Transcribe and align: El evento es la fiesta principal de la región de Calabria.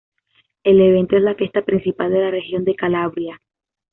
El 0.63 0.81
evento 0.81 1.15
es 1.15 1.21
la 1.21 1.35
fiesta 1.35 1.61
principal 1.63 2.11
de 2.11 2.21
la 2.21 2.31
región 2.31 2.65
de 2.65 2.73
Calabria. 2.73 3.39